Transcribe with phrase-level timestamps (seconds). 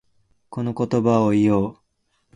[0.49, 1.77] この言葉を言おう。